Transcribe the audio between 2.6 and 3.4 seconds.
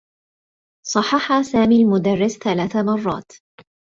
مرّات.